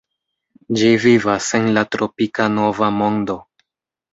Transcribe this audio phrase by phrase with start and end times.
[0.79, 3.37] Ĝi vivas en la tropika Nova Mondo.